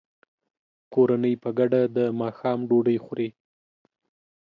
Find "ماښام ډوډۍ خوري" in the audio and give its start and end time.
2.21-3.29